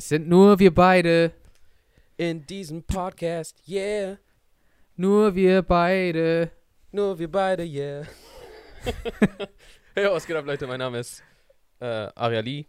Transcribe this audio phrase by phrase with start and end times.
[0.00, 1.30] Es sind nur wir beide,
[2.16, 4.16] In diesem Podcast, yeah.
[4.96, 6.50] nur wir beide.
[6.90, 8.06] Nur wir beide, yeah.
[9.94, 10.66] hey, was geht ab, Leute?
[10.66, 11.22] Mein Name ist
[11.80, 12.64] äh, Aria Lee.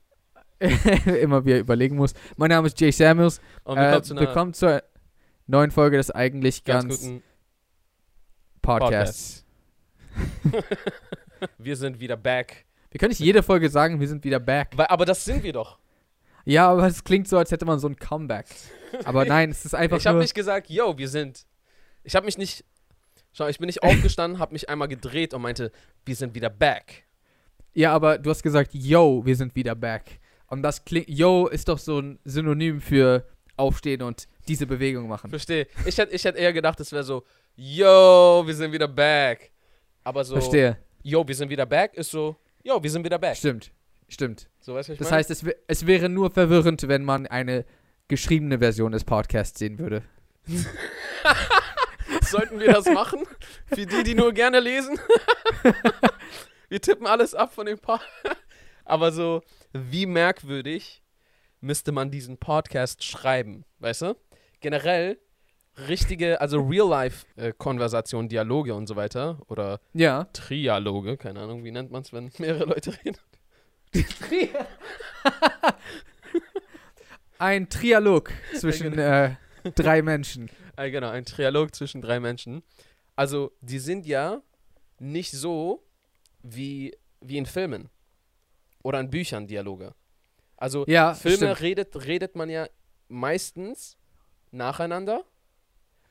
[1.21, 2.13] Immer wieder überlegen muss.
[2.35, 3.39] Mein Name ist Jay Samuels.
[3.63, 4.83] Und Äh, willkommen zu willkommen zur
[5.47, 7.23] neuen Folge des eigentlich ganz, ganz, guten
[8.61, 9.45] Podcasts.
[11.57, 12.65] Wir sind wieder back.
[12.89, 14.73] Wir können nicht jede Folge sagen, wir sind wieder back.
[14.75, 15.79] Weil, aber das sind wir doch.
[16.45, 18.45] Ja, aber es klingt so, als hätte man so ein Comeback.
[19.05, 21.45] Aber nein, es ist einfach ich habe nicht gesagt, yo, wir sind.
[22.03, 22.65] Ich habe mich nicht.
[23.33, 25.71] Schau, ich bin nicht aufgestanden, habe mich einmal gedreht und meinte,
[26.05, 27.05] wir sind wieder back.
[27.73, 30.19] Ja, aber du hast gesagt, yo, wir sind wieder back.
[30.47, 35.29] Und das klingt, yo ist doch so ein Synonym für aufstehen und diese Bewegung machen.
[35.29, 35.67] Verstehe.
[35.85, 37.23] Ich hätte ich hätt eher gedacht, es wäre so,
[37.55, 39.51] yo, wir sind wieder back.
[40.03, 40.77] Aber so, Verstehe.
[41.03, 43.37] yo, wir sind wieder back ist so, yo, wir sind wieder back.
[43.37, 43.71] Stimmt.
[44.11, 44.49] Stimmt.
[44.59, 45.17] So, weißt was ich Das meine?
[45.19, 47.65] heißt, es, es wäre nur verwirrend, wenn man eine
[48.09, 50.03] geschriebene Version des Podcasts sehen würde.
[52.29, 53.23] Sollten wir das machen?
[53.67, 54.99] Für die, die nur gerne lesen?
[56.69, 58.01] wir tippen alles ab von dem Pod.
[58.85, 59.41] Aber so,
[59.73, 61.01] wie merkwürdig
[61.61, 64.15] müsste man diesen Podcast schreiben, weißt du?
[64.59, 65.19] Generell
[65.87, 70.25] richtige, also Real-Life-Konversationen, Dialoge und so weiter oder Ja.
[70.33, 73.17] Trialoge, keine Ahnung, wie nennt man es, wenn mehrere Leute reden?
[77.37, 79.35] Ein Trialog zwischen äh,
[79.75, 80.49] drei Menschen.
[80.75, 82.63] Ah, genau, ein Trialog zwischen drei Menschen.
[83.15, 84.41] Also, die sind ja
[84.99, 85.83] nicht so
[86.43, 87.89] wie, wie in Filmen
[88.83, 89.93] oder in Büchern Dialoge.
[90.57, 91.61] Also, Ja, Filme stimmt.
[91.61, 92.67] redet, redet man ja
[93.07, 93.97] meistens
[94.51, 95.23] nacheinander,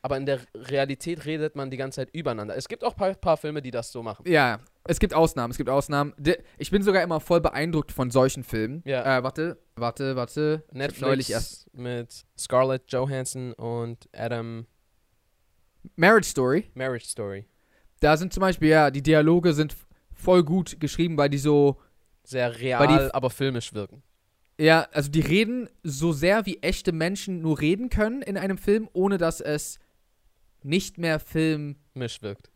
[0.02, 2.56] aber in der Realität redet man die ganze Zeit übereinander.
[2.56, 4.24] Es gibt auch ein paar, paar Filme, die das so machen.
[4.28, 6.14] Ja, es gibt Ausnahmen, es gibt Ausnahmen.
[6.58, 8.82] Ich bin sogar immer voll beeindruckt von solchen Filmen.
[8.86, 9.18] Ja.
[9.18, 10.64] Äh, warte, warte, warte.
[10.72, 11.74] Netflix Neulich erst.
[11.74, 14.66] mit Scarlett Johansson und Adam
[15.96, 16.70] Marriage Story.
[16.74, 17.46] Marriage Story.
[18.00, 19.76] Da sind zum Beispiel, ja, die Dialoge sind
[20.14, 21.80] voll gut geschrieben, weil die so,
[22.24, 24.02] Sehr Weil die real, aber filmisch wirken.
[24.58, 28.88] ja, also die reden so sehr, wie echte Menschen nur reden können in einem Film,
[28.92, 29.78] ohne dass es
[30.62, 32.50] nicht mehr filmisch Misch wirkt.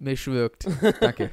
[0.00, 0.66] Wirkt.
[1.00, 1.30] Danke.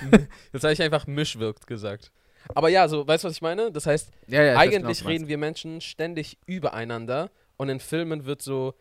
[0.52, 2.10] Jetzt habe ich einfach Misch wirkt gesagt.
[2.54, 3.70] Aber ja, so, weißt du, was ich meine?
[3.70, 5.06] Das heißt, Ja, ja, genau, eigentlich meinst.
[5.06, 8.74] reden wir Menschen ständig übereinander und in Filmen wird so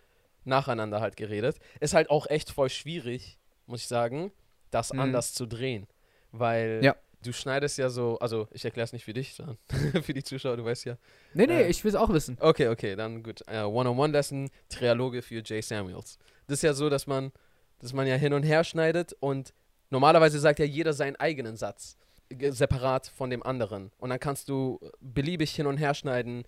[0.45, 1.57] nacheinander halt geredet.
[1.81, 4.31] Ist halt auch echt voll schwierig, muss ich sagen,
[4.71, 4.99] das Mhm.
[5.01, 5.87] anders zu drehen.
[6.31, 6.95] Weil Ja.
[7.23, 9.57] du schneidest ja so, also ich erkläre es nicht für dich, sondern
[10.03, 10.97] für die Zuschauer, du weißt ja.
[11.33, 12.37] Nee, nee, äh, ich will es auch wissen.
[12.39, 13.41] Okay, okay, dann gut.
[13.47, 16.17] Äh, One-on-One-Lesson, Trialoge für Jay Samuels.
[16.47, 17.33] Das ist ja so, dass man,
[17.79, 19.53] dass man ja hin und her schneidet und
[19.89, 21.97] normalerweise sagt ja jeder seinen eigenen Satz,
[22.29, 23.91] ge- separat von dem anderen.
[23.97, 26.43] Und dann kannst du beliebig hin und her schneiden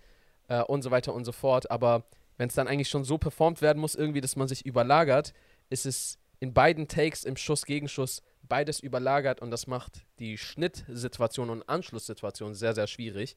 [0.48, 1.70] äh, und so weiter und so fort.
[1.70, 2.04] Aber
[2.36, 5.32] wenn es dann eigentlich schon so performt werden muss, irgendwie, dass man sich überlagert,
[5.68, 11.50] ist es in beiden Takes im Schuss Gegenschuss beides überlagert und das macht die Schnittsituation
[11.50, 13.36] und Anschlusssituation sehr, sehr schwierig.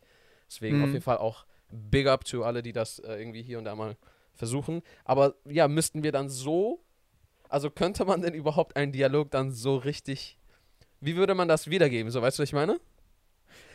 [0.49, 0.83] Deswegen Mhm.
[0.83, 3.75] auf jeden Fall auch Big up to alle, die das äh, irgendwie hier und da
[3.75, 3.97] mal
[4.33, 4.81] versuchen.
[5.05, 6.81] Aber ja, müssten wir dann so,
[7.53, 10.39] also könnte man denn überhaupt einen Dialog dann so richtig,
[11.01, 12.11] wie würde man das wiedergeben?
[12.11, 12.79] So, weißt du, was ich meine?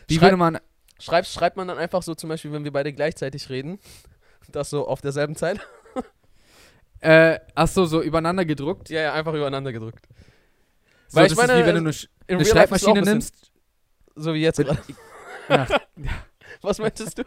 [0.09, 0.59] Wie Schreib- würde man.
[0.99, 3.79] Schreibt, schreibt man dann einfach so zum Beispiel, wenn wir beide gleichzeitig reden,
[4.51, 5.61] das so auf derselben Zeit?
[7.01, 8.91] Äh, achso, so übereinander gedruckt.
[8.91, 10.05] Ja, ja, einfach übereinander gedrückt.
[11.07, 13.53] So, Weil ich meine, ist wie wenn du eine, Sch In eine Schreibmaschine nimmst.
[14.17, 14.83] So wie jetzt gerade.
[15.49, 15.71] Ach,
[16.61, 17.23] Was meintest du?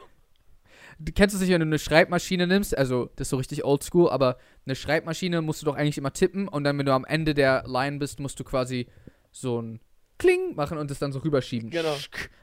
[1.03, 4.09] Du kennst es nicht, wenn du eine Schreibmaschine nimmst, also das ist so richtig oldschool,
[4.09, 7.33] aber eine Schreibmaschine musst du doch eigentlich immer tippen und dann, wenn du am Ende
[7.33, 8.87] der Line bist, musst du quasi
[9.31, 9.79] so ein
[10.17, 11.69] Kling machen und es dann so rüberschieben.
[11.71, 11.93] Genau.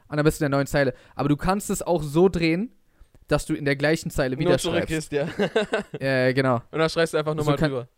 [0.08, 0.94] Und dann bist du in der neuen Zeile.
[1.14, 2.72] Aber du kannst es auch so drehen,
[3.28, 5.10] dass du in der gleichen Zeile wieder Nur schreibst.
[5.10, 5.28] zurückgehst, ja.
[6.00, 6.56] Äh, genau.
[6.70, 7.88] Und dann schreibst du einfach nochmal So kann- drüber.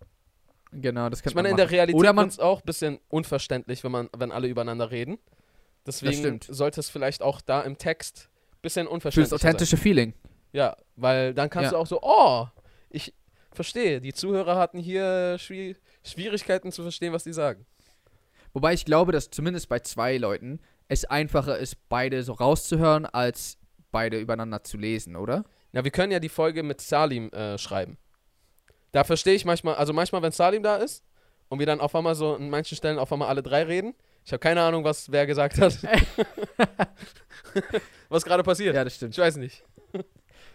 [0.73, 1.71] Genau, das kann Ich meine, man in der.
[1.71, 5.19] Realität Oder man- es auch ein bisschen unverständlich, wenn, man, wenn alle übereinander reden.
[5.87, 6.45] Deswegen stimmt.
[6.49, 10.13] sollte es vielleicht auch da im Text ein bisschen Für unverständlich das authentische Feeling.
[10.53, 11.71] Ja, weil dann kannst Ja.
[11.73, 12.47] du auch so, oh,
[12.91, 13.15] ich
[13.53, 17.67] verstehe, die Zuhörer hatten hier Schwier Schwierigkeiten zu verstehen, was die sagen.
[18.53, 23.59] Wobei ich glaube, dass zumindest bei zwei Leuten es einfacher ist, beide so rauszuhören, als
[23.93, 25.45] beide übereinander zu lesen, oder?
[25.73, 27.97] Ja, wir können ja die Folge mit Salim äh, schreiben.
[28.93, 31.05] Da verstehe ich manchmal, also manchmal, wenn Salim da ist
[31.49, 33.95] und wir dann auf einmal so an manchen Stellen auf einmal alle drei reden.
[34.25, 35.79] Ich habe keine Ahnung, was wer gesagt hat.
[38.09, 38.75] was gerade passiert.
[38.75, 39.15] Ja, das stimmt.
[39.15, 39.63] Ich weiß nicht.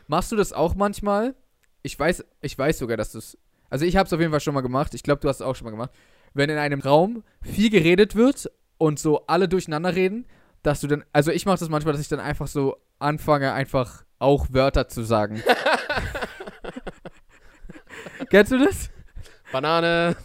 [0.07, 1.35] Machst du das auch manchmal?
[1.81, 3.37] Ich weiß, ich weiß sogar, dass du es.
[3.69, 4.93] Also ich habe es auf jeden Fall schon mal gemacht.
[4.93, 5.91] Ich glaube, du hast es auch schon mal gemacht.
[6.33, 10.25] Wenn in einem Raum viel geredet wird und so alle durcheinander reden,
[10.63, 11.03] dass du dann.
[11.13, 15.03] Also ich mache das manchmal, dass ich dann einfach so anfange, einfach auch Wörter zu
[15.03, 15.41] sagen.
[18.29, 18.89] Kennst du das?
[19.51, 20.15] Banane.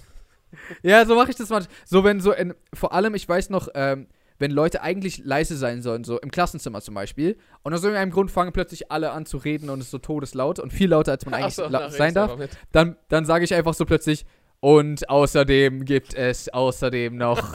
[0.82, 1.74] Ja, so mache ich das manchmal.
[1.84, 4.08] So, wenn so in, vor allem, ich weiß noch, ähm,
[4.40, 8.30] wenn Leute eigentlich leise sein sollen, so im Klassenzimmer zum Beispiel, und aus irgendeinem Grund
[8.30, 11.24] fangen plötzlich alle an zu reden und es ist so todeslaut und viel lauter, als
[11.26, 12.36] man eigentlich na, sein darf,
[12.72, 14.24] dann, dann sage ich einfach so plötzlich,
[14.60, 17.54] und außerdem gibt es außerdem noch.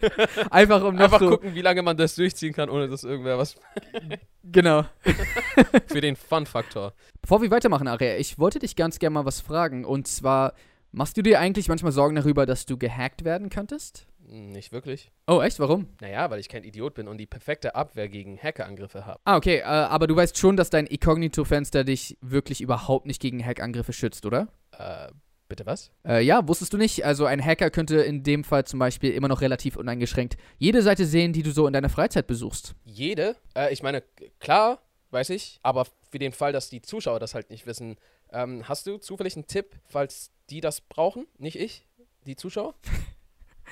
[0.50, 1.30] einfach um noch Einfach so.
[1.30, 3.56] gucken, wie lange man das durchziehen kann, ohne dass irgendwer was
[4.44, 4.84] Genau.
[5.86, 6.94] für den Fun-Faktor.
[7.20, 9.84] Bevor wir weitermachen, Aria, ich wollte dich ganz gerne mal was fragen.
[9.84, 10.54] Und zwar,
[10.90, 14.06] machst du dir eigentlich manchmal Sorgen darüber, dass du gehackt werden könntest?
[14.32, 15.12] Nicht wirklich.
[15.26, 15.60] Oh, echt?
[15.60, 15.88] Warum?
[16.00, 19.20] Naja, weil ich kein Idiot bin und die perfekte Abwehr gegen Hackerangriffe habe.
[19.24, 23.44] Ah, okay, äh, aber du weißt schon, dass dein Incognito-Fenster dich wirklich überhaupt nicht gegen
[23.44, 24.48] Hackangriffe schützt, oder?
[24.78, 25.08] Äh,
[25.48, 25.92] bitte was?
[26.08, 27.04] Äh, ja, wusstest du nicht?
[27.04, 31.04] Also ein Hacker könnte in dem Fall zum Beispiel immer noch relativ uneingeschränkt jede Seite
[31.04, 32.74] sehen, die du so in deiner Freizeit besuchst.
[32.84, 33.36] Jede?
[33.54, 34.02] Äh, ich meine,
[34.40, 34.80] klar,
[35.10, 37.96] weiß ich, aber für den Fall, dass die Zuschauer das halt nicht wissen,
[38.30, 41.26] ähm, hast du zufällig einen Tipp, falls die das brauchen?
[41.36, 41.86] Nicht ich?
[42.24, 42.74] Die Zuschauer?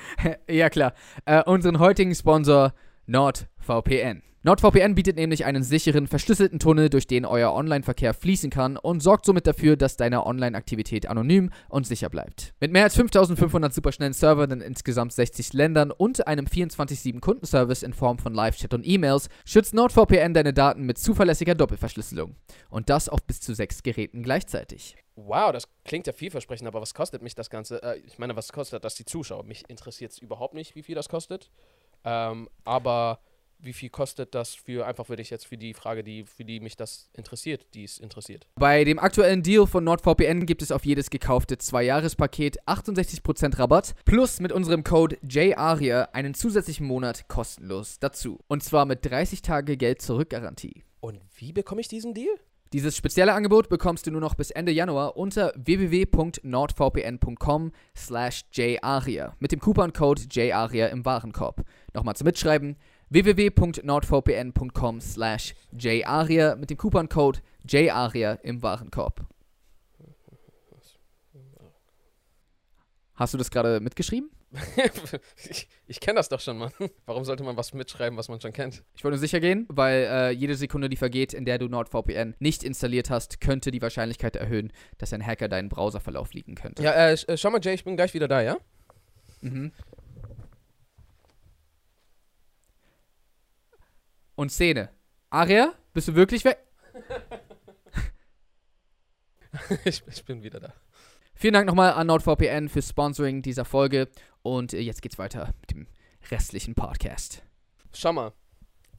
[0.49, 0.95] ja, klar.
[1.25, 2.75] Äh, unseren heutigen Sponsor
[3.07, 4.23] NordVPN.
[4.43, 9.27] NordVPN bietet nämlich einen sicheren, verschlüsselten Tunnel, durch den euer Online-Verkehr fließen kann und sorgt
[9.27, 12.55] somit dafür, dass deine Online-Aktivität anonym und sicher bleibt.
[12.59, 18.19] Mit mehr als 5500 superschnellen Servern in insgesamt 60 Ländern und einem 24-7-Kundenservice in Form
[18.19, 22.37] von Live-Chat und E-Mails schützt NordVPN deine Daten mit zuverlässiger Doppelverschlüsselung.
[22.71, 24.97] Und das auf bis zu sechs Geräten gleichzeitig.
[25.17, 27.83] Wow, das klingt ja vielversprechend, aber was kostet mich das Ganze?
[27.83, 29.45] Äh, ich meine, was kostet das die Zuschauer?
[29.45, 31.51] Mich interessiert es überhaupt nicht, wie viel das kostet.
[32.05, 33.21] Ähm, aber
[33.63, 36.61] wie viel kostet das für, einfach würde ich jetzt für die Frage, die, für die
[36.61, 38.47] mich das interessiert, die es interessiert.
[38.57, 44.41] Bei dem aktuellen Deal von NordVPN gibt es auf jedes gekaufte 2-Jahres-Paket 68% Rabatt plus
[44.41, 48.39] mit unserem Code JARIA einen zusätzlichen Monat kostenlos dazu.
[48.49, 50.85] Und zwar mit 30 Tage Geld-Zurück-Garantie.
[51.01, 52.35] Und wie bekomme ich diesen Deal?
[52.73, 59.51] Dieses spezielle Angebot bekommst du nur noch bis Ende Januar unter www.nordvpn.com slash jaria mit
[59.51, 61.65] dem Couponcode jaria im Warenkorb.
[61.95, 62.77] Nochmal zum Mitschreiben
[63.11, 69.27] www.nordvpn.com slash jaria mit dem Couponcode jaria im Warenkorb.
[73.15, 74.31] Hast du das gerade mitgeschrieben?
[75.49, 76.73] ich ich kenne das doch schon, Mann.
[77.07, 78.83] Warum sollte man was mitschreiben, was man schon kennt?
[78.97, 82.65] Ich wollte sicher gehen, weil äh, jede Sekunde, die vergeht, in der du NordVPN nicht
[82.65, 86.83] installiert hast, könnte die Wahrscheinlichkeit erhöhen, dass ein Hacker deinen Browserverlauf liegen könnte.
[86.83, 88.57] Ja, äh, äh, schau mal, Jay, ich bin gleich wieder da, ja?
[89.43, 89.73] Mhm.
[94.41, 94.89] Und Szene.
[95.29, 96.65] Aria, bist du wirklich weg?
[99.85, 100.73] ich, ich bin wieder da.
[101.35, 104.09] Vielen Dank nochmal an NordVPN für Sponsoring dieser Folge.
[104.41, 105.87] Und äh, jetzt geht's weiter mit dem
[106.31, 107.43] restlichen Podcast.
[107.93, 108.33] Schau mal.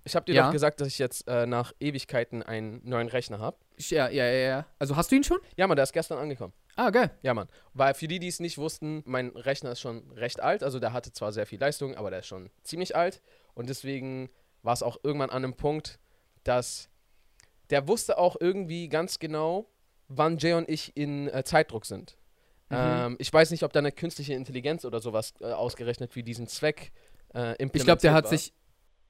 [0.03, 0.45] Ich habe dir Ja?
[0.45, 3.57] doch gesagt, dass ich jetzt äh, nach Ewigkeiten einen neuen Rechner habe.
[3.79, 4.65] Ja, ja, ja, ja.
[4.77, 5.39] Also hast du ihn schon?
[5.57, 6.53] Ja, Mann, der ist gestern angekommen.
[6.75, 7.09] Ah, geil.
[7.23, 7.47] Ja, Mann.
[7.73, 10.61] Weil für die, die es nicht wussten, mein Rechner ist schon recht alt.
[10.61, 13.23] Also der hatte zwar sehr viel Leistung, aber der ist schon ziemlich alt.
[13.55, 14.29] Und deswegen
[14.63, 15.99] war es auch irgendwann an einem Punkt,
[16.43, 16.89] dass
[17.69, 19.69] der wusste auch irgendwie ganz genau,
[20.07, 22.17] wann Jay und ich in äh, Zeitdruck sind.
[22.69, 22.77] Mhm.
[22.77, 26.47] Ähm, ich weiß nicht, ob da eine künstliche Intelligenz oder sowas äh, ausgerechnet für diesen
[26.47, 26.91] Zweck
[27.33, 28.31] äh, implementiert Ich glaube, der hat war.
[28.31, 28.53] sich.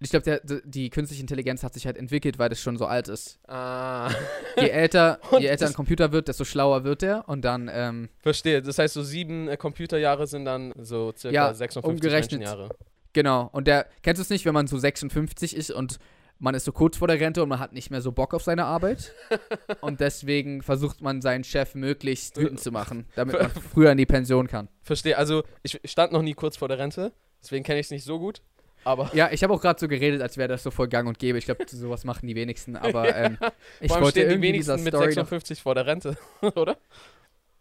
[0.03, 3.39] Ich glaube, die künstliche Intelligenz hat sich halt entwickelt, weil das schon so alt ist.
[3.47, 4.09] Ah,
[4.57, 7.29] Je älter, je älter ein Computer wird, desto schlauer wird der.
[7.29, 8.63] Und dann, ähm, verstehe.
[8.63, 12.39] Das heißt, so sieben äh, Computerjahre sind dann so circa Ja, 56 umgerechnet.
[12.39, 12.75] Menschenjahre.
[13.13, 13.49] Genau.
[13.51, 15.99] Und der, kennst du es nicht, wenn man so 56 ist und
[16.39, 18.43] man ist so kurz vor der Rente und man hat nicht mehr so Bock auf
[18.43, 19.13] seine Arbeit?
[19.81, 24.05] und deswegen versucht man seinen Chef möglichst wütend zu machen, damit man früher in die
[24.05, 24.67] Pension kann.
[24.81, 25.17] Verstehe.
[25.17, 28.19] Also, ich stand noch nie kurz vor der Rente, deswegen kenne ich es nicht so
[28.19, 28.41] gut.
[28.83, 31.19] Aber Ja, ich habe auch gerade so geredet, als wäre das so voll gang und
[31.19, 31.37] gäbe.
[31.37, 33.37] Ich glaube, sowas machen die wenigsten, aber ähm,
[33.79, 36.77] ich wollte stehen die dieser wenigsten mit Story noch, 56 vor der Rente, oder?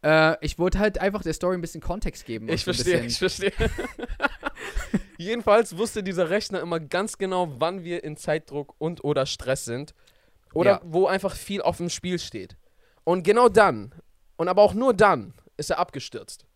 [0.02, 2.48] äh, ich wollte halt einfach der Story ein bisschen Kontext geben.
[2.48, 3.52] Ich verstehe, ich verstehe.
[5.18, 9.94] Jedenfalls wusste dieser Rechner immer ganz genau, wann wir in Zeitdruck und oder Stress sind.
[10.54, 10.80] Oder Ja.
[10.84, 12.56] wo einfach viel auf dem Spiel steht.
[13.04, 13.94] Und genau dann,
[14.36, 16.46] und aber auch nur dann, ist er abgestürzt.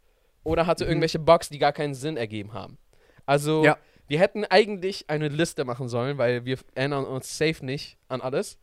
[0.42, 0.90] Oder hatte Mhm.
[0.90, 2.78] irgendwelche Bugs, die gar keinen Sinn ergeben haben.
[3.26, 3.78] Also, Ja.
[4.08, 8.58] wir hätten eigentlich eine Liste machen sollen, weil wir erinnern uns safe nicht an alles.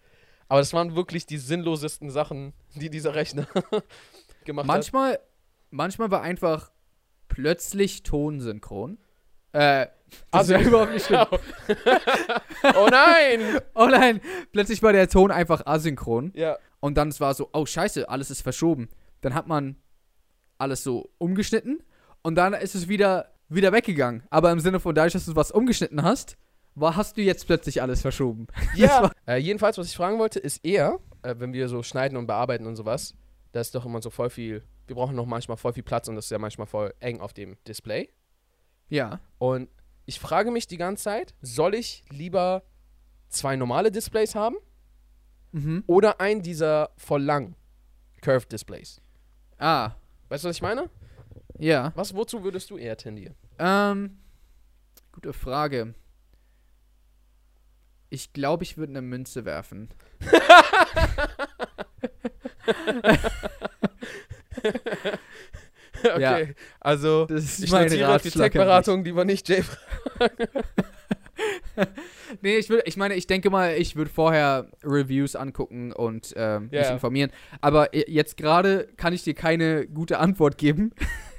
[0.48, 3.48] Aber das waren wirklich die sinnlosesten Sachen, die dieser Rechner
[4.46, 4.68] gemacht hat.
[4.68, 5.20] Manchmal,
[5.70, 6.72] manchmal war einfach
[7.30, 8.98] plötzlich tonsynchron.
[9.54, 9.88] Äh,
[10.32, 11.26] Also- überhaupt nicht schlimm.
[12.76, 13.60] oh nein!
[13.76, 16.32] Oh nein, plötzlich war der Ton einfach asynchron.
[16.36, 16.58] Ja.
[16.80, 18.90] Und dann es war so, oh scheiße, alles ist verschoben.
[19.22, 19.76] Dann hat man
[20.58, 21.82] alles so umgeschnitten
[22.24, 24.24] und dann ist es wieder, wieder weggegangen.
[24.30, 26.38] Aber im Sinne von dadurch, dass du was umgeschnitten hast,
[26.76, 28.48] war, hast du jetzt plötzlich alles verschoben.
[28.76, 29.12] Ja.
[29.28, 32.66] Äh, jedenfalls, was ich fragen wollte, ist eher, äh, wenn wir so schneiden und bearbeiten
[32.66, 33.14] und sowas,
[33.52, 36.16] da ist doch immer so voll viel, wir brauchen noch manchmal voll viel Platz und
[36.16, 38.10] das ist ja manchmal voll eng auf dem Display.
[38.92, 39.20] Ja.
[39.40, 39.68] Und
[40.06, 42.64] ich frage mich die ganze Zeit, soll ich lieber
[43.30, 44.58] zwei normale Displays haben
[45.54, 45.84] Mhm.
[45.88, 47.56] oder ein dieser voll lang
[48.22, 49.02] Curved Displays?
[49.58, 49.96] Ah,
[50.30, 50.90] Weißt du, was ich meine?
[51.58, 51.92] ja.
[51.96, 53.36] Was, wozu würdest du eher tendieren?
[53.60, 54.20] Ähm,
[55.12, 55.94] gute Frage.
[58.10, 59.90] Ich glaube, ich würde eine Münze werfen.
[66.16, 68.34] okay, also Das ist ich mein notiere dich.
[68.34, 69.64] Tech-Beratung lieber nicht Jay.
[72.42, 76.70] Nee, ich, will, ich meine, ich denke mal, ich würde vorher Reviews angucken und ähm,
[76.72, 76.94] Ja, mich ja.
[76.94, 77.32] informieren.
[77.62, 80.92] Aber jetzt gerade kann ich dir keine gute Antwort geben.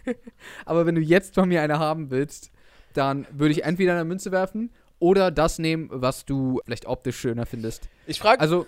[0.66, 2.50] Aber wenn du jetzt von mir eine haben willst,
[2.94, 7.46] dann würde ich entweder eine Münze werfen oder das nehmen, was du vielleicht optisch schöner
[7.46, 7.88] findest.
[8.06, 8.66] Ich frage Also,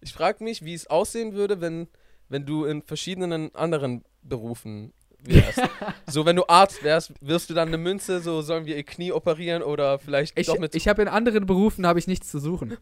[0.00, 1.88] ich frag mich, wie es aussehen würde, wenn,
[2.28, 4.92] wenn du in verschiedenen anderen Berufen
[5.28, 5.60] wärst.
[6.10, 9.12] so, wenn du Arzt wärst, wirst du dann eine Münze, so sollen wir ihr Knie
[9.12, 12.38] operieren oder vielleicht ich, doch mit ich habe in anderen Berufen habe ich nichts zu
[12.38, 12.76] suchen.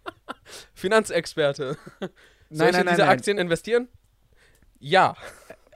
[0.74, 1.76] Finanzexperte.
[2.00, 2.08] Soll
[2.50, 3.08] Nein, ich nein, in nein, diese nein.
[3.10, 3.88] Aktien investieren?
[4.78, 5.16] Ja.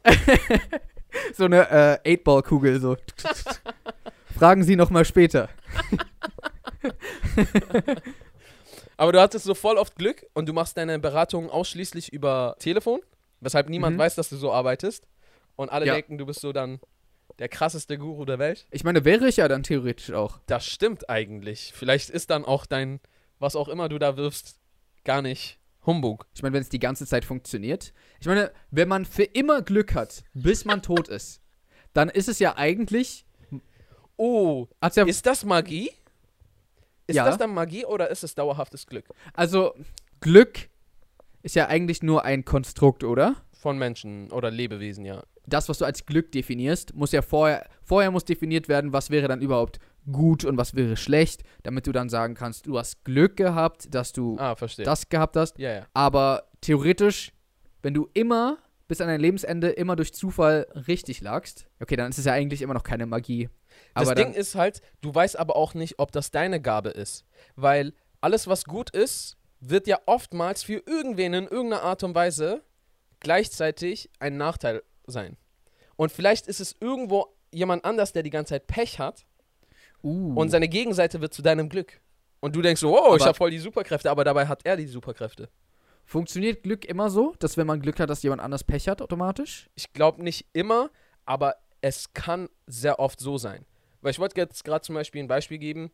[1.35, 2.97] So eine äh, 8-Ball-Kugel so.
[4.39, 5.49] Fragen Sie noch mal später.
[8.97, 13.01] Aber du hattest so voll oft Glück und du machst deine Beratungen ausschließlich über Telefon,
[13.41, 14.01] weshalb niemand Mhm.
[14.01, 15.07] weiß, dass du so arbeitest.
[15.59, 15.95] Und alle Ja.
[15.95, 16.79] denken, du bist so dann
[17.41, 18.67] der krasseste Guru der Welt.
[18.71, 20.39] Ich meine, wäre ich ja dann theoretisch auch.
[20.47, 21.73] Das stimmt eigentlich.
[21.75, 23.01] Vielleicht ist dann auch dein,
[23.41, 24.61] was auch immer du da wirfst,
[25.05, 26.27] gar nicht Humbug.
[26.35, 27.93] Ich meine, wenn es die ganze Zeit funktioniert.
[28.21, 31.41] Ich meine, wenn man für immer Glück hat, bis man tot ist,
[31.93, 33.25] dann ist es ja eigentlich.
[34.17, 35.91] Oh, ja, ist das Magie?
[37.09, 37.25] Ist Ja.
[37.25, 39.75] das dann Magie oder ist es dauerhaftes Glück also,
[40.21, 40.69] Glück
[41.43, 43.37] ist ja eigentlich nur ein Konstrukt, oder?
[43.53, 45.23] von Menschen oder Lebewesen, ja?
[45.49, 47.69] Das, was du als Glück definierst, muss ja vorher.
[47.83, 49.79] Vorher muss definiert werden, was wäre dann überhaupt
[50.11, 54.13] gut und was wäre schlecht, damit du dann sagen kannst, du hast Glück gehabt, dass
[54.13, 55.59] du Ah, das gehabt hast.
[55.59, 55.87] ja, ja.
[55.95, 57.33] Aber theoretisch,
[57.83, 62.19] wenn du immer bis an dein Lebensende immer durch Zufall richtig lagst, okay, dann ist
[62.19, 63.51] es ja eigentlich immer noch keine Magie.
[63.95, 66.89] Das Aber Ding dann, ist halt, du weißt aber auch nicht, ob das deine Gabe
[66.91, 67.25] ist.
[67.55, 72.63] Weil alles, was gut ist, wird ja oftmals für irgendwen in irgendeiner Art und Weise
[73.21, 75.37] gleichzeitig ein Nachteil sein.
[75.97, 79.27] Und vielleicht ist es irgendwo jemand anders, der die ganze Zeit Pech hat
[80.03, 82.01] uh, und seine Gegenseite wird zu deinem Glück.
[82.41, 84.87] Und du denkst so, oh, ich habe voll die Superkräfte, aber dabei hat er die
[84.87, 85.49] Superkräfte.
[86.05, 89.69] funktioniert Glück immer so, dass wenn man Glück hat, dass jemand anders Pech hat automatisch?
[89.75, 90.91] Ich glaube nicht immer,
[91.25, 93.67] aber es kann sehr oft so sein.
[94.01, 95.91] Weil ich wollte jetzt gerade zum Beispiel ein Beispiel geben,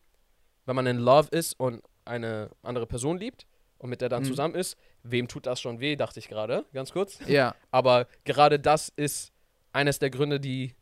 [0.67, 3.47] wenn man in Love ist und eine andere Person liebt
[3.85, 4.29] und mit der dann Mhm.
[4.29, 7.19] zusammen ist, wem tut das schon weh, dachte ich gerade, ganz kurz.
[7.27, 7.55] Ja.
[7.71, 9.31] Aber gerade das ist
[9.75, 10.75] eines der Gründe, die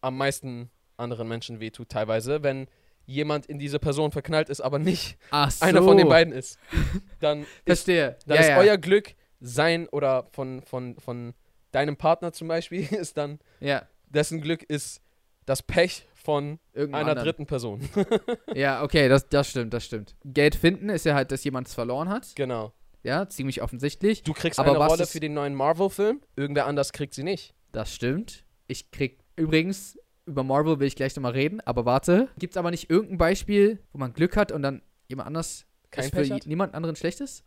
[0.00, 2.66] am meisten anderen Menschen wehtut teilweise, wenn
[3.06, 5.64] jemand in diese Person verknallt ist, aber nicht so.
[5.64, 6.58] einer von den beiden ist.
[7.20, 8.16] Dann ist, Verstehe.
[8.26, 8.58] dann ja, ist ja.
[8.58, 11.34] euer Glück sein oder von, von, von
[11.70, 13.86] deinem Partner zum Beispiel ist dann ja.
[14.08, 15.02] dessen Glück ist
[15.46, 17.26] das Pech von Irgendeinem einer anderen.
[17.26, 17.80] dritten Person.
[18.54, 20.14] Ja, okay, das, das stimmt, das stimmt.
[20.24, 22.34] Geld finden ist ja halt, dass jemand es verloren hat.
[22.34, 22.72] genau.
[23.02, 24.22] Ja, ziemlich offensichtlich.
[24.22, 27.54] Du kriegst Aber eine Rolle für den neuen Marvel-Film, irgendwer anders kriegt sie nicht.
[27.70, 28.46] Das stimmt.
[28.66, 32.28] Ich krieg übrigens, über Marvel will ich gleich nochmal reden, aber warte.
[32.38, 36.30] Gibt's aber nicht irgendein Beispiel, wo man Glück hat und dann jemand anders Kein Pech
[36.30, 36.46] hat?
[36.46, 37.44] niemand anderen schlecht ist?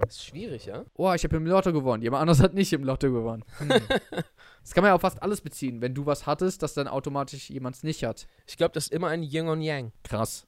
[0.00, 0.84] Das ist schwierig, ja?
[0.94, 2.02] Oh, ich habe im Lotto gewonnen.
[2.02, 3.44] Jemand anders hat nicht im Lotto gewonnen.
[3.58, 3.68] Hm.
[3.68, 5.80] das kann man ja auf fast alles beziehen.
[5.80, 8.26] Wenn du was hattest, dass dann automatisch jemand es nicht hat.
[8.46, 9.92] Ich glaube, das ist immer ein Yin und Yang.
[10.02, 10.46] Krass.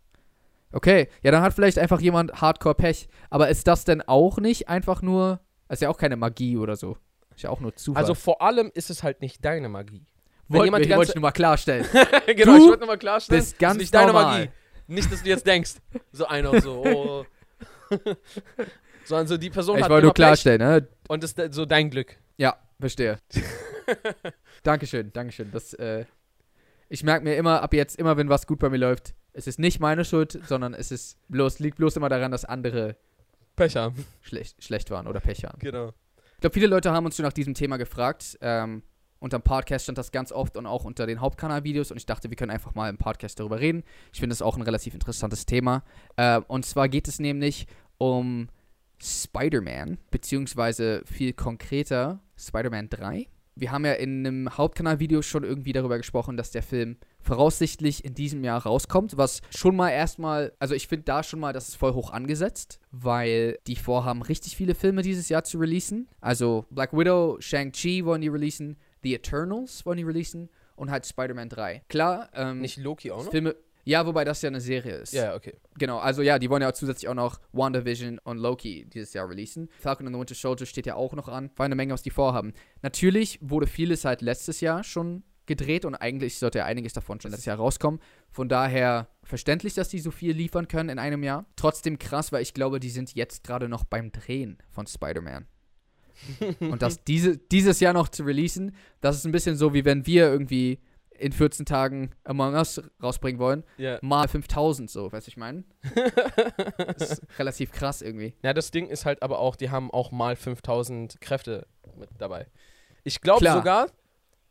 [0.73, 3.09] Okay, ja, dann hat vielleicht einfach jemand Hardcore Pech.
[3.31, 5.41] Aber ist das denn auch nicht einfach nur.
[5.69, 6.97] Ist ja auch keine Magie oder so.
[7.35, 8.03] Ist ja auch nur Zufall.
[8.03, 10.05] Also vor allem ist es halt nicht deine Magie.
[10.49, 11.87] wenn wollte jemand wollt ganze- ich nur mal klarstellen.
[12.27, 14.39] genau, Du ich wollte nochmal klarstellen, bist ganz das ist nicht deine normal.
[14.39, 14.51] Magie.
[14.87, 15.75] Nicht, dass du jetzt denkst,
[16.13, 17.27] so einer so, oh.
[19.05, 20.89] Sondern so die Person ich hat wollte immer nur klarstellen, ne?
[21.09, 22.17] Und das ist so dein Glück.
[22.37, 23.19] Ja, verstehe.
[24.63, 25.51] Dankeschön, Dankeschön.
[25.53, 26.05] Das, äh,
[26.89, 29.59] ich merke mir immer, ab jetzt, immer wenn was gut bei mir läuft, es ist
[29.59, 32.97] nicht meine Schuld, sondern es ist bloß, liegt bloß immer daran, dass andere
[33.55, 34.05] Pech haben.
[34.23, 35.59] schlecht, schlecht waren oder Pech haben.
[35.59, 35.93] Genau.
[36.35, 38.39] Ich glaube, viele Leute haben uns schon nach diesem Thema gefragt.
[38.41, 38.83] Ähm,
[39.27, 42.37] unterm Podcast stand das ganz oft und auch unter den Hauptkanalvideos und ich dachte, wir
[42.37, 43.83] können einfach mal im Podcast darüber reden.
[44.13, 45.85] Ich finde das auch ein relativ interessantes Thema.
[46.17, 47.67] Ähm, und zwar geht es nämlich
[47.99, 48.49] um
[49.03, 53.29] Spider-Man, beziehungsweise viel konkreter Spider-Man 3.
[53.59, 58.15] Wir haben ja in einem Hauptkanalvideo schon irgendwie darüber gesprochen, dass der Film voraussichtlich in
[58.15, 61.77] diesem Jahr rauskommt, was schon mal erstmal, also ich finde da schon mal, das ist
[61.77, 66.07] voll hoch angesetzt, weil die vorhaben, richtig viele Filme dieses Jahr zu releasen.
[66.21, 71.49] Also Black Widow, Shang-Chi wollen die releasen, The Eternals wollen die releasen und halt Spider-Man
[71.49, 71.85] 3.
[71.89, 73.31] Klar, ähm, Nicht Loki auch noch?
[73.31, 73.57] Filme.
[73.85, 75.13] Ja, wobei das ja eine Serie ist.
[75.13, 75.55] Ja, okay.
[75.79, 79.69] Genau, also ja, die wollen ja zusätzlich auch noch WandaVision und Loki dieses Jahr releasen.
[79.79, 81.51] Falcon and the Winter Soldier steht ja auch noch an.
[81.55, 82.53] War eine Menge, was die vorhaben.
[82.83, 87.31] Natürlich wurde vieles halt letztes Jahr schon gedreht und eigentlich sollte ja einiges davon schon
[87.31, 88.01] letztes Jahr rauskommen.
[88.33, 91.47] Von daher verständlich, dass die so viel liefern können in einem Jahr.
[91.55, 95.47] Trotzdem krass, weil ich glaube, die sind jetzt gerade noch beim Drehen von Spider-Man.
[96.61, 100.07] und das diese, dieses Jahr noch zu releasen, das ist ein bisschen so, wie wenn
[100.07, 100.81] wir irgendwie
[101.19, 103.65] in 14 Tagen Among Us rausbringen wollen.
[103.79, 103.99] Ja.
[104.03, 105.65] Mal 5000 so, weißt du, ich meine?
[106.97, 108.35] Ist relativ krass irgendwie.
[108.43, 112.47] Ja, das Ding ist halt aber auch, die haben auch mal 5000 Kräfte mit dabei.
[113.05, 113.87] Ich glaube sogar,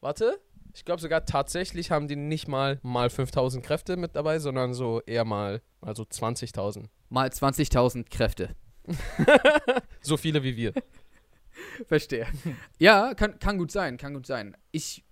[0.02, 0.40] warte,
[0.74, 5.02] ich glaube sogar tatsächlich haben die nicht mal mal 5000 Kräfte mit dabei, sondern so
[5.02, 6.86] eher mal, also 20.000.
[7.10, 8.56] Mal 20.000 Kräfte.
[10.02, 10.72] So viele wie wir.
[11.88, 12.28] Verstehe.
[12.80, 14.56] Ja, kann, kann gut sein, kann gut sein.
[14.72, 15.04] Ich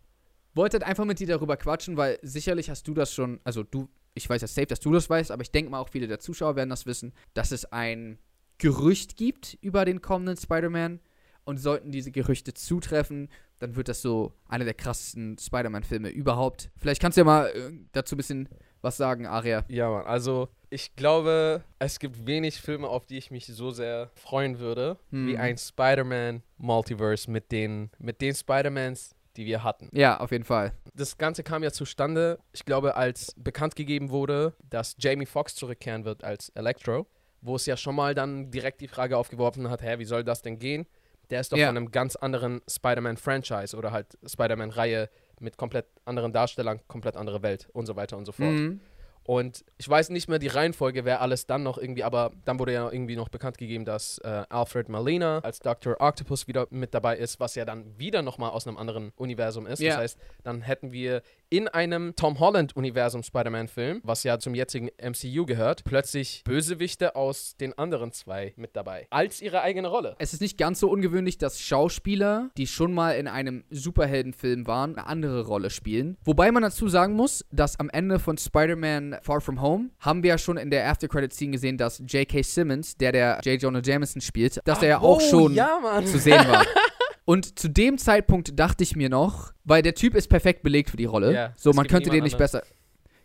[0.53, 3.89] wollte halt einfach mit dir darüber quatschen, weil sicherlich hast du das schon, also du,
[4.13, 6.19] ich weiß ja safe, dass du das weißt, aber ich denke mal auch viele der
[6.19, 8.19] Zuschauer werden das wissen, dass es ein
[8.57, 10.99] Gerücht gibt über den kommenden Spider-Man
[11.45, 13.29] und sollten diese Gerüchte zutreffen,
[13.63, 16.69] dann wird das so einer der krassesten Spider-Man-Filme überhaupt.
[16.77, 18.49] Vielleicht kannst du ja mal äh, dazu ein bisschen
[18.81, 19.63] was sagen, Aria.
[19.69, 24.11] Ja, Mann, also ich glaube, es gibt wenig Filme, auf die ich mich so sehr
[24.15, 25.27] freuen würde, Hm.
[25.27, 29.89] wie ein Spider-Man-Multiverse mit den, mit den Spider-Mans, die wir hatten.
[29.93, 30.73] Ja, auf jeden Fall.
[30.93, 36.05] Das Ganze kam ja zustande, ich glaube, als bekannt gegeben wurde, dass Jamie Foxx zurückkehren
[36.05, 37.07] wird als Electro,
[37.41, 40.41] wo es ja schon mal dann direkt die Frage aufgeworfen hat, hä, wie soll das
[40.41, 40.85] denn gehen?
[41.29, 41.67] Der ist doch Ja.
[41.67, 47.67] von einem ganz anderen Spider-Man-Franchise oder halt Spider-Man-Reihe mit komplett anderen Darstellern, komplett andere Welt
[47.73, 48.51] und so weiter und so fort.
[48.51, 48.79] Mhm.
[49.25, 52.73] Und ich weiß nicht mehr die Reihenfolge, wer alles dann noch irgendwie, aber dann wurde
[52.73, 55.95] ja irgendwie noch bekannt gegeben, dass äh, Alfred Molina als Dr.
[55.99, 59.79] Octopus wieder mit dabei ist, was ja dann wieder nochmal aus einem anderen Universum ist.
[59.79, 59.91] Ja.
[59.91, 61.21] Das heißt, dann hätten wir
[61.53, 67.77] in einem Tom Holland-Universum Spider-Man-Film, was ja zum jetzigen MCU gehört, plötzlich Bösewichte aus den
[67.77, 69.05] anderen zwei mit dabei.
[69.11, 70.15] Als ihre eigene Rolle.
[70.17, 74.97] Es ist nicht ganz so ungewöhnlich, dass Schauspieler, die schon mal in einem Superheldenfilm waren,
[74.97, 76.17] eine andere Rolle spielen.
[76.23, 80.29] Wobei man dazu sagen muss, dass am Ende von Spider-Man Far From Home haben wir
[80.29, 82.41] ja schon in der After-Credit-Scene gesehen, dass J.K.
[82.41, 83.61] Simmons, der der J.
[83.61, 86.65] Jonah Jameson spielt, dass der ja auch schon Oh, ja, zu sehen war.
[87.25, 90.97] Und zu dem Zeitpunkt dachte ich mir noch, weil der Typ ist perfekt belegt für
[90.97, 91.33] die Rolle.
[91.33, 92.51] Ja, so, man könnte den nicht anders.
[92.51, 92.63] besser.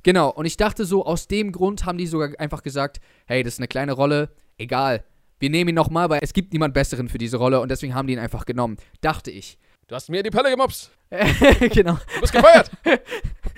[0.04, 3.54] Genau, und ich dachte so, aus dem Grund haben die sogar einfach gesagt, hey, das
[3.54, 5.04] ist eine kleine Rolle, egal.
[5.40, 8.06] Wir nehmen ihn nochmal, weil es gibt niemand Besseren für diese Rolle und deswegen haben
[8.06, 8.76] die ihn einfach genommen.
[9.00, 9.58] Dachte ich.
[9.88, 10.90] Du hast mir die Pelle gemobst.
[11.72, 11.98] genau.
[12.14, 12.70] Du bist gefeuert.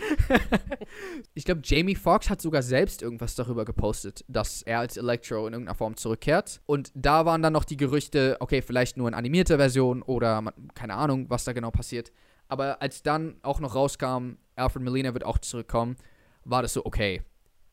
[1.34, 5.52] Ich glaube, Jamie Foxx hat sogar selbst irgendwas darüber gepostet, dass er als Electro in
[5.52, 6.60] irgendeiner Form zurückkehrt.
[6.66, 10.54] Und da waren dann noch die Gerüchte, okay, vielleicht nur in animierter Version oder man,
[10.74, 12.12] keine Ahnung, was da genau passiert.
[12.48, 15.96] Aber als dann auch noch rauskam, Alfred Molina wird auch zurückkommen,
[16.44, 17.22] war das so, okay,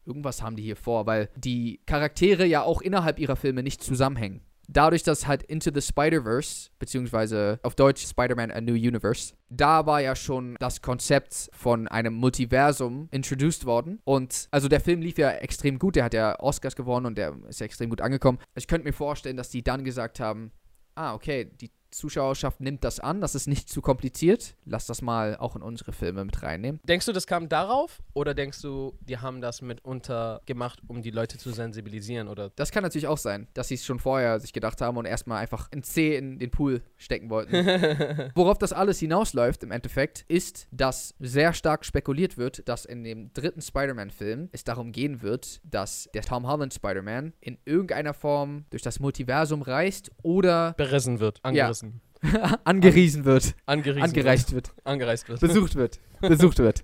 [0.06, 4.42] irgendwas haben die hier vor, weil die Charaktere ja auch innerhalb ihrer Filme nicht zusammenhängen.
[4.68, 10.02] Dadurch, dass halt Into the Spider-Verse, beziehungsweise auf Deutsch Spider-Man A New Universe, da war
[10.02, 14.00] ja schon das Konzept von einem Multiversum introduced worden.
[14.04, 17.36] Und also der Film lief ja extrem gut, der hat ja Oscars gewonnen und der
[17.48, 18.40] ist ja extrem gut angekommen.
[18.56, 20.52] Ich könnte mir vorstellen, dass die dann gesagt haben,
[20.96, 24.56] ah, okay, die Zuschauerschaft nimmt das an, das ist nicht zu kompliziert.
[24.66, 26.80] Lass das mal auch in unsere Filme mit reinnehmen.
[26.84, 28.02] Denkst du, das kam darauf?
[28.14, 32.28] Oder denkst du, die haben das mitunter gemacht, um die Leute zu sensibilisieren?
[32.28, 35.06] Oder Das kann natürlich auch sein, dass sie es schon vorher sich gedacht haben und
[35.06, 37.54] erstmal einfach ein C in den Pool stecken wollten.
[38.36, 43.34] Worauf das alles hinausläuft im Endeffekt, ist, dass sehr stark spekuliert wird, dass in dem
[43.34, 48.82] dritten Spider-Man-Film es darum gehen wird, dass der Tom Holland Spider-Man in irgendeiner Form durch
[48.82, 51.87] das Multiversum reist oder berissen wird, angerissen,
[52.64, 55.40] angeriesen wird, angerissen angereicht wird, wird, angereist wird.
[55.40, 56.84] besucht wird, besucht wird.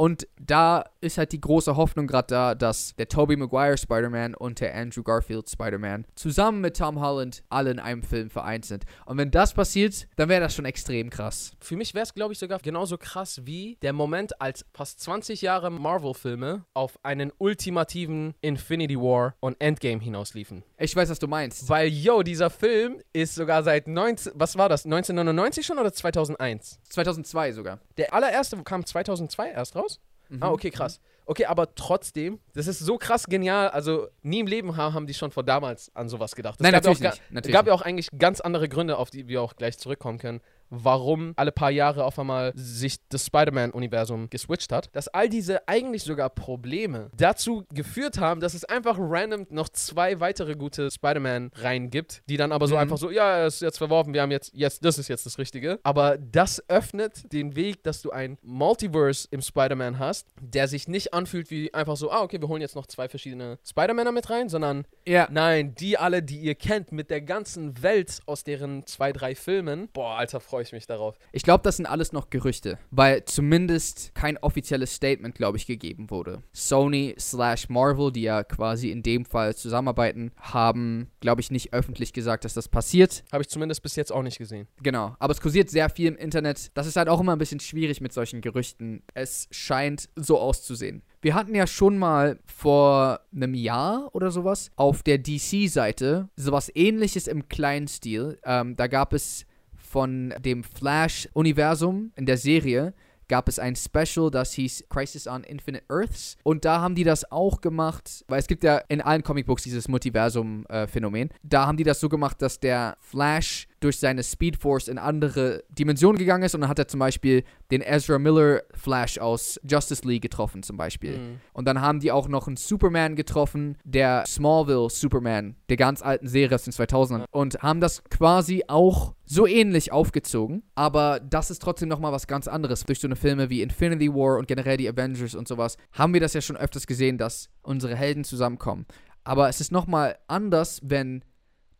[0.00, 4.60] Und da ist halt die große Hoffnung gerade da, dass der Tobey Maguire Spider-Man und
[4.60, 8.84] der Andrew Garfield Spider-Man zusammen mit Tom Holland alle in einem Film vereint sind.
[9.06, 11.50] Und wenn das passiert, dann wäre das schon extrem krass.
[11.60, 15.42] Für mich wäre es, glaube ich, sogar genauso krass wie der Moment, als fast 20
[15.42, 20.62] Jahre Marvel-Filme auf einen ultimativen Infinity War und Endgame hinausliefen.
[20.80, 21.68] Ich weiß, was du meinst.
[21.68, 26.78] Weil, yo, dieser Film ist sogar seit 19, was war das, 1999 schon oder 2001?
[26.88, 27.80] 2002 sogar.
[27.96, 30.00] Der allererste kam 2002 erst raus?
[30.40, 31.00] Ah, okay, krass.
[31.26, 33.68] Okay, aber trotzdem, das ist so krass genial.
[33.70, 36.54] Also, nie im Leben ha- haben die schon vor damals an sowas gedacht.
[36.58, 37.46] Es Nein, ja natürlich auch nicht.
[37.46, 40.40] Es gab ja auch eigentlich ganz andere Gründe, auf die wir auch gleich zurückkommen können,
[40.70, 46.02] warum alle paar Jahre auf einmal sich das Spider-Man-Universum geswitcht hat, dass all diese eigentlich
[46.02, 52.22] sogar Probleme dazu geführt haben, dass es einfach random noch zwei weitere gute Spider-Man-Reihen gibt,
[52.28, 52.80] die dann aber so Mhm.
[52.80, 55.38] einfach so, ja, er ist jetzt verworfen, wir haben jetzt, jetzt, das ist jetzt das
[55.38, 55.78] Richtige.
[55.82, 61.14] Aber das öffnet den Weg, dass du ein Multiverse im Spider-Man hast, der sich nicht
[61.14, 64.48] anfühlt wie einfach so, ah, okay, wir holen jetzt noch zwei verschiedene Spider-Männer mit rein,
[64.48, 65.28] sondern Ja.
[65.30, 69.88] Nein, die alle, die ihr kennt, mit der ganzen Welt aus deren zwei, drei Filmen.
[69.92, 71.16] Boah, Alter, freue ich mich darauf.
[71.30, 76.10] Ich glaube, das sind alles noch Gerüchte, weil zumindest kein offizielles Statement, glaube ich, gegeben
[76.10, 76.42] wurde.
[76.52, 82.12] Sony slash Marvel, die ja quasi in dem Fall zusammenarbeiten, haben, glaube ich, nicht öffentlich
[82.12, 83.22] gesagt, dass das passiert.
[83.30, 84.66] Habe ich zumindest bis jetzt auch nicht gesehen.
[84.82, 86.76] Genau, aber es kursiert sehr viel im Internet.
[86.76, 89.04] Das ist halt auch immer ein bisschen schwierig mit solchen Gerüchten.
[89.14, 91.04] Es scheint so auszusehen.
[91.20, 97.26] Wir hatten ja schon mal vor einem Jahr oder sowas auf der DC-Seite sowas ähnliches
[97.26, 98.38] im kleinen Stil.
[98.44, 99.44] Ähm, da gab es
[99.88, 102.94] von dem Flash-Universum in der Serie
[103.28, 106.36] gab es ein Special, das hieß Crisis on Infinite Earths.
[106.42, 109.86] Und da haben die das auch gemacht, weil es gibt ja in allen Comicbooks dieses
[109.88, 111.30] Multiversum-Phänomen.
[111.42, 115.64] da haben die das so gemacht, dass der Flash durch seine Speed Force in andere
[115.70, 120.06] Dimensionen gegangen ist und dann hat er zum Beispiel den Ezra Miller Flash aus Justice
[120.06, 121.18] League getroffen zum Beispiel.
[121.18, 121.40] Mhm.
[121.52, 126.28] Und dann haben die auch noch einen Superman getroffen, der Smallville Superman, der ganz alten
[126.28, 127.24] Serie aus den 2000ern.
[127.30, 130.62] Und haben das quasi auch so ähnlich aufgezogen.
[130.74, 132.84] Aber das ist trotzdem nochmal was ganz anderes.
[132.84, 136.20] Durch so eine Filme wie Infinity War und generell die Avengers und sowas haben wir
[136.20, 138.86] das ja schon öfters gesehen, dass unsere Helden zusammenkommen.
[139.24, 141.22] Aber es ist nochmal anders, wenn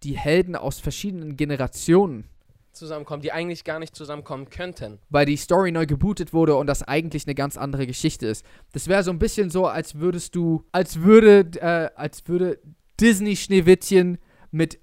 [0.03, 2.25] die Helden aus verschiedenen Generationen
[2.73, 5.01] Zusammenkommen, die eigentlich gar nicht zusammenkommen könnten.
[5.11, 8.47] weil die Story neu gebootet wurde und das eigentlich eine ganz andere Geschichte ist.
[8.73, 12.61] Das wäre so ein bisschen so, als würdest du, als würde, äh, als würde
[13.01, 14.19] Disney Schneewittchen
[14.53, 14.79] mit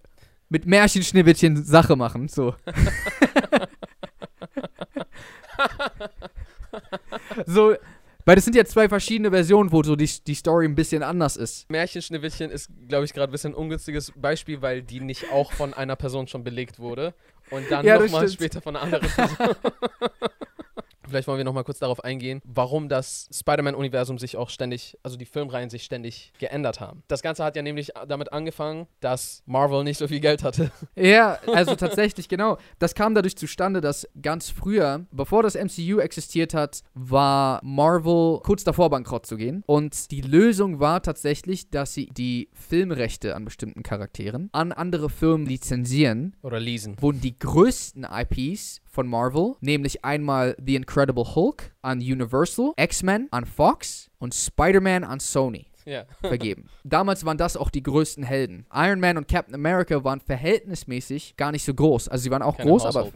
[0.50, 2.54] mit Märchenschneewittchen Sache machen, so.
[7.46, 7.76] so,
[8.26, 11.38] weil das sind ja zwei verschiedene Versionen, wo so die, die Story ein bisschen anders
[11.38, 11.70] ist.
[11.70, 15.74] Märchenschneewittchen ist, glaube ich, gerade ein bisschen ein ungünstiges Beispiel, weil die nicht auch von
[15.74, 17.14] einer Person schon belegt wurde
[17.52, 19.56] und dann Ja, nochmal später von einer anderen Person.
[21.10, 25.26] Vielleicht wollen wir nochmal kurz darauf eingehen, warum das Spider-Man-Universum sich auch ständig, also die
[25.26, 27.04] Filmreihen sich ständig geändert haben.
[27.08, 30.72] Das Ganze hat ja nämlich damit angefangen, dass Marvel nicht so viel Geld hatte.
[30.96, 32.58] Ja, also tatsächlich, genau.
[32.80, 38.64] Das kam dadurch zustande, dass ganz früher, bevor das MCU existiert hat, war Marvel kurz
[38.64, 39.64] davor, bankrott zu gehen.
[39.68, 45.46] Und die Lösung war tatsächlich, dass sie die Filmrechte an bestimmten Charakteren an andere Firmen
[45.46, 46.96] lizenzieren, Oder leasen.
[47.02, 53.46] wurden die größten IPs von Marvel, nämlich einmal The Incredible Hulk an Universal, X-Men an
[53.46, 56.06] Fox und Spider-Man an Sony Ja.
[56.22, 56.70] vergeben.
[56.86, 58.66] Damals waren das auch die größten Helden.
[58.74, 62.08] Iron Man und Captain America waren verhältnismäßig gar nicht so groß.
[62.08, 63.12] Also sie waren auch Keine groß, aber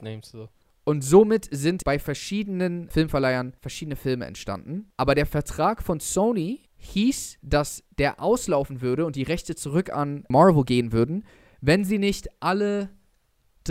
[0.84, 4.92] und somit sind bei verschiedenen Filmverleihern verschiedene Filme entstanden.
[4.98, 10.26] Aber der Vertrag von Sony hieß, dass der auslaufen würde und die Rechte zurück an
[10.30, 11.26] Marvel gehen würden,
[11.62, 12.89] wenn sie nicht alle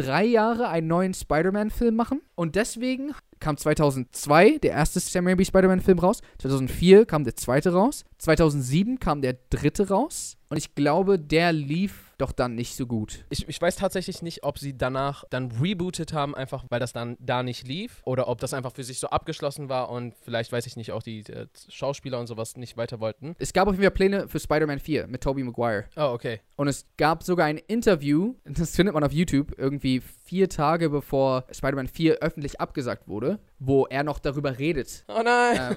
[0.02, 2.20] drei Jahre einen neuen Spider-Man-Film machen.
[2.34, 6.20] Und deswegen kam 2002 der erste Sam Raimi Spider-Man-Film raus.
[6.38, 8.04] 2004 kam der zweite raus.
[8.18, 10.36] 2007 kam der dritte raus.
[10.48, 13.24] Und ich glaube, der lief doch dann nicht so gut.
[13.30, 17.16] Ich, ich weiß tatsächlich nicht, ob sie danach dann rebootet haben, einfach weil das dann
[17.20, 18.02] da nicht lief.
[18.04, 21.02] Oder ob das einfach für sich so abgeschlossen war und vielleicht, weiß ich nicht, auch
[21.02, 23.36] die äh, Schauspieler und sowas nicht weiter wollten.
[23.38, 25.84] Es gab auf jeden Fall Pläne für Spider-Man 4 mit Tobey Maguire.
[25.96, 26.40] Oh, okay.
[26.56, 31.44] Und es gab sogar ein Interview, das findet man auf YouTube, irgendwie vier Tage bevor
[31.50, 35.04] Spider-Man 4 öffentlich abgesagt wurde, wo er noch darüber redet.
[35.08, 35.76] Oh nein!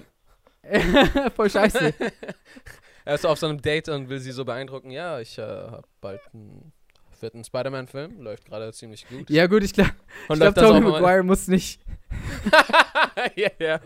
[0.63, 0.89] Ähm,
[1.35, 1.93] voll scheiße.
[3.05, 4.91] Er ist auf so einem Date und will sie so beeindrucken.
[4.91, 6.71] Ja, ich äh, hab bald einen
[7.21, 8.19] vierten Spider-Man-Film.
[8.19, 9.29] Läuft gerade ziemlich gut.
[9.29, 9.91] Ja, gut, ich glaube,
[10.27, 11.79] glaub, Tobey Maguire muss nicht.
[13.35, 13.79] ja, ja.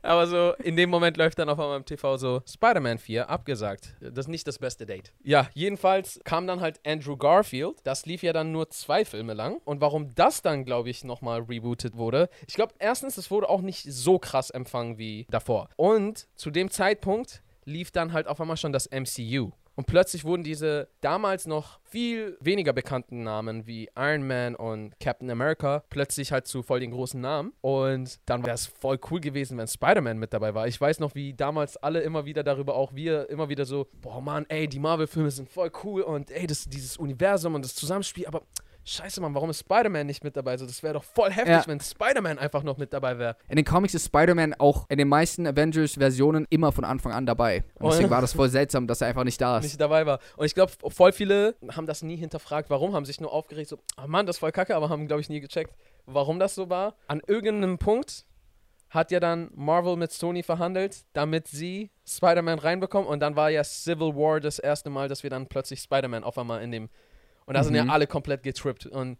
[0.00, 3.94] Aber so in dem Moment läuft dann auf einmal im TV so Spider-Man 4 abgesagt.
[4.00, 5.12] Das ist nicht das beste Date.
[5.22, 7.76] Ja, jedenfalls kam dann halt Andrew Garfield.
[7.84, 9.60] Das lief ja dann nur zwei Filme lang.
[9.64, 12.30] Und warum das dann, glaube ich, nochmal rebootet wurde.
[12.48, 15.68] Ich glaube, erstens, es wurde auch nicht so krass empfangen wie davor.
[15.76, 19.52] Und zu dem Zeitpunkt lief dann halt auf einmal schon das MCU.
[19.74, 25.30] Und plötzlich wurden diese damals noch viel weniger bekannten Namen wie Iron Man und Captain
[25.30, 27.52] America plötzlich halt zu voll den großen Namen.
[27.62, 30.68] Und dann wäre es voll cool gewesen, wenn Spider-Man mit dabei war.
[30.68, 34.20] Ich weiß noch, wie damals alle immer wieder darüber, auch wir, immer wieder so, boah
[34.20, 38.26] Mann, ey, die Marvel-Filme sind voll cool und ey, das, dieses Universum und das Zusammenspiel,
[38.26, 38.42] aber
[38.84, 40.56] scheiße, Mann, warum ist Spider-Man nicht mit dabei?
[40.56, 41.66] So, das wäre doch voll heftig, Ja.
[41.66, 43.36] wenn Spider-Man einfach noch mit dabei wäre.
[43.48, 47.64] In den Comics ist Spider-Man auch in den meisten Avengers-Versionen immer von Anfang an dabei.
[47.74, 48.14] Und Oh, deswegen ja.
[48.14, 49.64] war das voll seltsam, dass er einfach nicht da ist.
[49.64, 50.18] nicht dabei war.
[50.36, 53.78] Und ich glaube, voll viele haben das nie hinterfragt, warum, haben sich nur aufgeregt, so,
[53.96, 55.74] ah Mann, das ist voll kacke, aber haben, glaube ich, nie gecheckt,
[56.06, 56.94] warum das so war.
[57.06, 58.24] An irgendeinem Punkt
[58.90, 63.08] hat ja dann Marvel mit Sony verhandelt, damit sie Spider-Man reinbekommen.
[63.08, 66.36] Und dann war ja Civil War das erste Mal, dass wir dann plötzlich Spider-Man auf
[66.36, 66.90] einmal in dem.
[67.46, 67.90] Und da sind ja Mhm.
[67.90, 68.86] alle komplett getrippt.
[68.86, 69.18] Und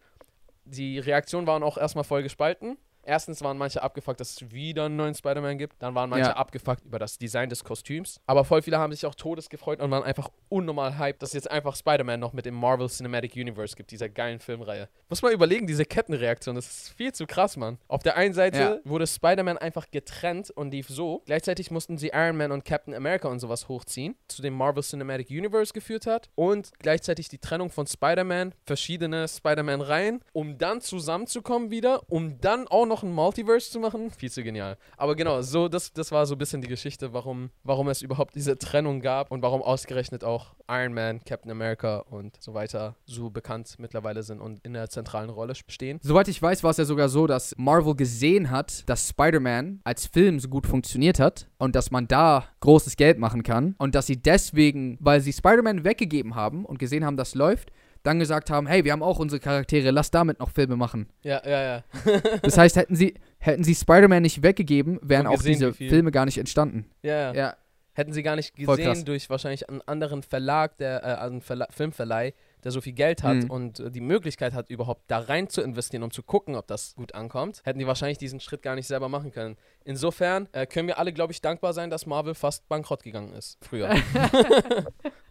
[0.64, 2.76] die Reaktionen waren auch erstmal voll gespalten.
[3.04, 5.82] Erstens waren manche abgefuckt, dass es wieder einen neuen Spider-Man gibt.
[5.82, 6.36] Dann waren manche Ja.
[6.36, 8.20] abgefuckt über das Design des Kostüms.
[8.26, 11.50] Aber voll viele haben sich auch todesgefreut und waren einfach unnormal hyped, dass es jetzt
[11.50, 14.88] einfach Spider-Man noch mit dem Marvel Cinematic Universe gibt, dieser geilen Filmreihe.
[15.08, 17.78] Muss man überlegen, diese Kettenreaktion, das ist viel zu krass, Mann.
[17.88, 18.78] Auf der einen Seite Ja.
[18.84, 21.22] wurde Spider-Man einfach getrennt und lief so.
[21.26, 25.30] Gleichzeitig mussten sie Iron Man und Captain America und sowas hochziehen, zu dem Marvel Cinematic
[25.30, 26.28] Universe geführt hat.
[26.34, 32.86] Und gleichzeitig die Trennung von Spider-Man, verschiedene Spider-Man-Reihen, um dann zusammenzukommen wieder, um dann auch
[32.86, 34.10] noch ein Multiverse zu machen.
[34.10, 34.76] Viel zu genial.
[34.98, 38.34] Aber genau, so, das, das war so ein bisschen die Geschichte, warum, warum es überhaupt
[38.34, 43.30] diese Trennung gab und warum ausgerechnet auch Iron Man, Captain America und so weiter so
[43.30, 45.98] bekannt mittlerweile sind und in der zentralen Rolle stehen.
[46.02, 50.06] Soweit ich weiß, war es ja sogar so, dass Marvel gesehen hat, dass Spider-Man als
[50.06, 54.06] Film so gut funktioniert hat und dass man da großes Geld machen kann und dass
[54.06, 57.72] sie deswegen, weil sie Spider-Man weggegeben haben und gesehen haben, das läuft,
[58.02, 61.08] dann gesagt haben, hey, wir haben auch unsere Charaktere, lass damit noch Filme machen.
[61.22, 61.84] Ja, ja, ja.
[62.42, 66.24] Das heißt, hätten sie, hätten sie Spider-Man nicht weggegeben, wären auch gesehen, diese Filme gar
[66.24, 66.90] nicht entstanden.
[67.02, 67.34] ja, ja.
[67.34, 67.56] Ja,
[67.94, 72.32] Hätten sie gar nicht gesehen durch wahrscheinlich einen anderen Verlag, der, äh, einen Verla Filmverleih,
[72.64, 73.50] der so viel Geld hat Mhm.
[73.50, 76.94] und äh, die Möglichkeit hat, überhaupt da rein zu investieren, um zu gucken, ob das
[76.94, 79.56] gut ankommt, hätten die wahrscheinlich diesen Schritt gar nicht selber machen können.
[79.84, 83.58] Insofern äh, können wir alle, glaube ich, dankbar sein, dass Marvel fast bankrott gegangen ist
[83.60, 83.90] früher.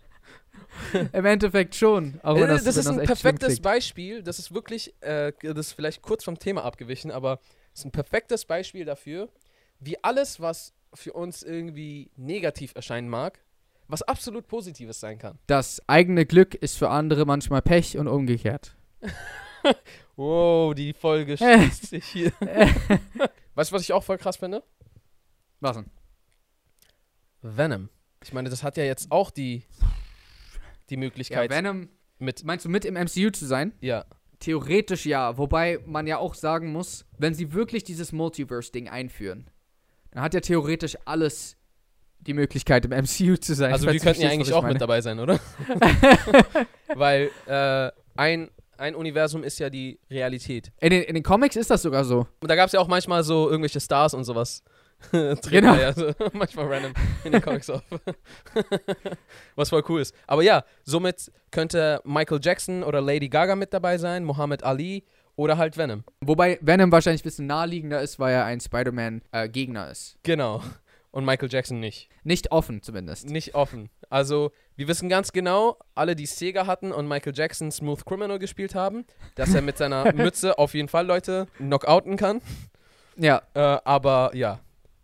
[1.14, 2.20] im Endeffekt schon.
[2.24, 3.60] Auch wenn Äh, das, das, ist ein echt schlimm perfektes.
[3.60, 7.40] Beispiel, das ist wirklich, äh, das ist vielleicht kurz vom Thema abgewichen, aber
[7.74, 9.30] es ist ein perfektes Beispiel dafür,
[9.80, 13.40] wie alles, was für uns irgendwie negativ erscheinen mag,
[13.88, 15.40] was absolut Positives sein kann.
[15.48, 18.76] Das eigene Glück ist für andere manchmal Pech und umgekehrt.
[20.16, 22.32] Wow, die Folge schließt sich hier.
[23.56, 24.64] weißt du, was ich auch voll krass finde?
[25.60, 25.90] Was denn?
[27.42, 27.90] Venom.
[28.24, 29.64] Ich meine, das hat ja jetzt auch die,
[30.91, 32.43] die Ja, Möglichkeit Venom, mit.
[32.43, 33.73] meinst du mit im MCU zu sein?
[33.82, 34.06] Ja,
[34.39, 39.45] Theoretisch ja, wobei man ja auch sagen muss, wenn sie wirklich dieses Multiverse-Ding einführen,
[40.12, 41.58] dann hat ja theoretisch alles
[42.21, 43.71] die Möglichkeit im MCU zu sein.
[43.71, 45.39] also wir könnten ja eigentlich auch ich mit dabei sein, oder?
[46.95, 50.71] Weil äh, ein, ein Universum ist ja die Realität.
[50.82, 50.95] meine.
[50.95, 52.27] In den, in den Comics ist das sogar so.
[52.39, 54.63] Und da gab es ja auch manchmal so irgendwelche Stars und sowas.
[55.50, 55.76] Genau.
[55.76, 57.84] da Ja, so manchmal random in den Comics auf.
[59.56, 60.16] Was voll cool ist.
[60.28, 65.04] Aber ja, somit könnte Michael Jackson oder Lady Gaga mit dabei sein, Muhammad Ali
[65.36, 66.04] oder halt Venom.
[66.22, 70.18] Wobei Venom wahrscheinlich ein bisschen naheliegender ist, weil er ein Spider-Man-Gegner ist.
[70.24, 70.62] Genau.
[71.12, 72.10] Und Michael Jackson nicht.
[72.24, 73.30] Nicht offen zumindest.
[73.30, 73.90] Nicht offen.
[74.10, 78.76] Also, wir wissen ganz genau, alle, die Sega hatten und Michael Jackson Smooth Criminal gespielt
[78.76, 82.42] haben, dass er mit seiner Mütze auf jeden Fall Leute knockouten kann.
[83.18, 84.60] Ja, Äh, aber ja,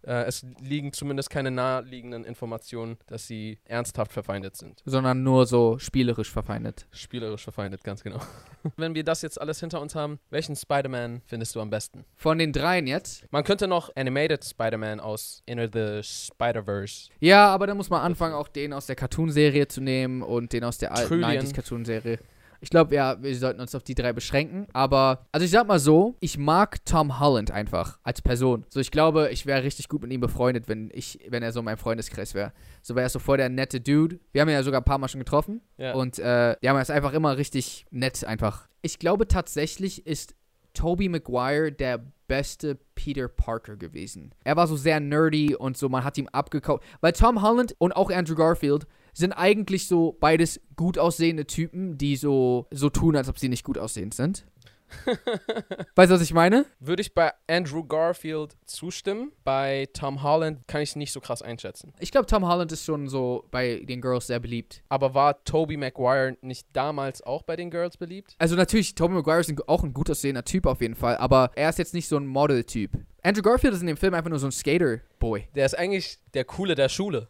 [0.08, 4.82] äh, es liegen zumindest keine naheliegenden Informationen, dass sie ernsthaft verfeindet sind.
[4.86, 6.88] sondern nur so spielerisch verfeindet.
[6.92, 8.20] Spielerisch verfeindet, ganz genau.
[8.78, 12.06] Wenn wir das jetzt alles hinter uns haben, welchen Spider-Man findest du am besten?
[12.16, 13.26] Von den dreien jetzt?
[13.32, 17.10] Man könnte noch Animated Spider-Man aus Inner the Spider-Verse.
[17.20, 20.64] Ja, aber da muss man anfangen, auch den aus der Cartoon-Serie zu nehmen und den
[20.64, 21.46] aus der alten Trillion.
[21.46, 22.20] 90s-Cartoon-Serie.
[22.62, 24.68] Ich glaube, ja, wir sollten uns auf die drei beschränken.
[24.74, 28.66] Aber, also ich sag mal so, ich mag Tom Holland einfach als Person.
[28.70, 31.60] So, ich glaube, ich wäre richtig gut mit ihm befreundet, wenn ich, wenn er so
[31.60, 32.54] in meinem Freundeskreis wäre.
[32.82, 34.20] So wäre er so voll der nette Dude.
[34.32, 35.62] Wir haben ihn ja sogar ein paar Mal schon getroffen.
[35.78, 35.94] Ja.
[35.94, 38.68] Und äh, ja, man ist einfach immer richtig nett einfach.
[38.82, 40.36] Ich glaube tatsächlich ist
[40.74, 44.34] Tobey Maguire der beste Peter Parker gewesen.
[44.44, 46.84] Er war so sehr nerdy und so, man hat ihm abgekauft.
[47.02, 48.86] Weil Tom Holland und auch Andrew Garfield
[49.18, 53.64] sind eigentlich so beides gut aussehende Typen, die so, so tun, als ob sie nicht
[53.64, 54.46] gut aussehend sind.
[55.96, 56.66] weißt du, was ich meine?
[56.80, 59.32] Würde ich bei Andrew Garfield zustimmen.
[59.44, 61.94] Bei Tom Holland kann ich es nicht so krass einschätzen.
[62.00, 64.84] Ich glaube, Tom Holland ist schon so bei den Girls sehr beliebt.
[64.88, 68.36] Aber war Tobey Maguire nicht damals auch bei den Girls beliebt?
[68.38, 71.70] Also natürlich, Tobey Maguire ist auch ein gut aussehender Typ auf jeden Fall, aber er
[71.70, 72.92] ist jetzt nicht so ein Model-Typ.
[73.24, 75.50] Andrew Garfield ist in dem Film einfach nur so ein Skater-Boy.
[75.56, 77.28] Der ist eigentlich der Coole der Schule.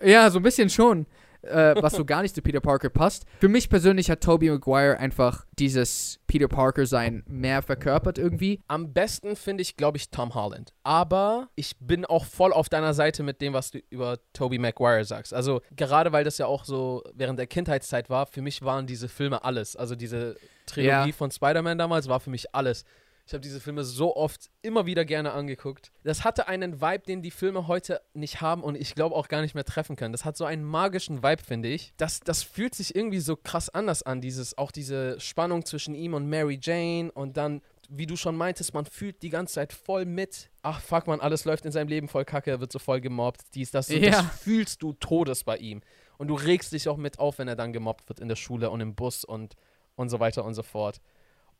[0.00, 1.06] Ja, so ein bisschen schon.
[1.42, 3.24] Äh, was so gar nicht zu Peter Parker passt.
[3.40, 8.60] Für mich persönlich hat Tobey Maguire einfach dieses Peter Parker sein mehr verkörpert irgendwie.
[8.68, 10.72] Am besten finde ich, glaube ich, Tom Holland.
[10.84, 15.04] Aber ich bin auch voll auf deiner Seite mit dem, was du über Tobey Maguire
[15.04, 15.34] sagst.
[15.34, 19.08] Also gerade weil das ja auch so während der Kindheitszeit war, für mich waren diese
[19.08, 19.74] Filme alles.
[19.74, 21.12] Also diese Trilogie Ja.
[21.12, 22.84] von Spider-Man damals war für mich alles.
[23.24, 25.92] Ich habe diese Filme so oft immer wieder gerne angeguckt.
[26.02, 29.42] Das hatte einen Vibe, den die Filme heute nicht haben und ich glaube auch gar
[29.42, 30.12] nicht mehr treffen können.
[30.12, 31.94] Das hat so einen magischen Vibe, finde ich.
[31.96, 34.20] Das, das fühlt sich irgendwie so krass anders an.
[34.20, 37.62] Dieses, auch diese Spannung zwischen ihm und Mary Jane und dann
[37.94, 40.50] wie du schon meintest, man fühlt die ganze Zeit voll mit.
[40.62, 43.42] Ach, fuck man, alles läuft in seinem Leben voll kacke, er wird so voll gemobbt,
[43.54, 43.90] dies, das.
[43.90, 44.10] Und Ja.
[44.10, 45.82] Das fühlst du Todes bei ihm.
[46.16, 48.70] Und du regst dich auch mit auf, wenn er dann gemobbt wird in der Schule
[48.70, 49.56] und im Bus und,
[49.94, 51.00] und so weiter und so fort.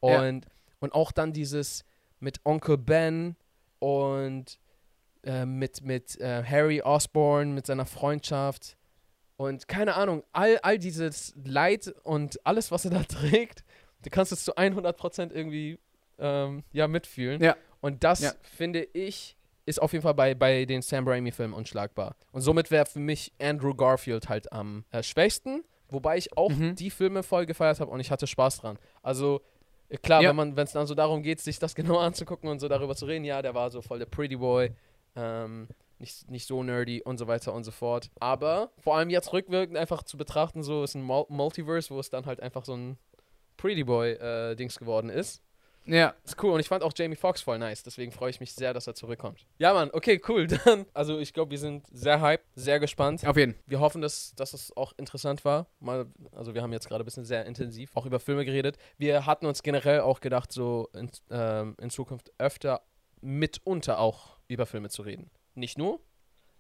[0.03, 0.43] Ja.
[0.83, 1.85] Und, auch dann dieses
[2.21, 3.37] mit Onkel Ben
[3.79, 4.59] und
[5.25, 8.77] äh, mit, mit äh, Harry Osborne, mit seiner Freundschaft.
[9.37, 13.65] Und keine Ahnung, all, all dieses Leid und alles, was er da trägt,
[14.03, 15.79] du kannst es zu 100% irgendwie
[16.19, 17.43] ähm, ja, mitfühlen.
[17.43, 17.57] Ja.
[17.81, 18.33] Und das, Ja.
[18.43, 22.17] finde ich, ist auf jeden Fall bei, bei den Sam Raimi-Filmen unschlagbar.
[22.33, 26.75] Und somit wäre für mich Andrew Garfield halt am äh, schwächsten, wobei ich auch Mhm.
[26.77, 28.79] die Filme voll gefeiert habe und ich hatte Spaß dran.
[29.03, 29.41] Also
[30.03, 30.31] klar, Ja.
[30.31, 32.95] wenn man, wenn es dann so darum geht, sich das genau anzugucken und so darüber
[32.97, 34.73] zu reden, ja, der war so voll der Pretty Boy,
[35.17, 38.11] ähm, nicht, nicht so nerdy und so weiter und so fort.
[38.19, 42.11] Aber vor allem jetzt rückwirkend einfach zu betrachten, so ist ein Mul Multiverse, wo es
[42.11, 42.99] dann halt einfach so ein
[43.57, 45.43] Pretty Boy äh, Dings geworden ist.
[45.85, 46.15] Ja.
[46.25, 48.73] Ist cool und ich fand auch Jamie Foxx voll nice, deswegen freue ich mich sehr,
[48.73, 49.47] dass er zurückkommt.
[49.59, 50.47] Ja, Mann, okay, cool.
[50.65, 53.27] Dann, also ich glaube, wir sind sehr hyped, sehr gespannt.
[53.27, 53.63] Auf jeden Fall.
[53.67, 55.67] Wir hoffen, dass, dass es auch interessant war.
[55.81, 58.77] Mal, also wir haben jetzt gerade ein bisschen sehr intensiv auch über Filme geredet.
[58.99, 62.83] Wir hatten uns generell auch gedacht, so in, ähm, in Zukunft öfter
[63.21, 65.31] mitunter auch über Filme zu reden.
[65.55, 66.01] Nicht nur.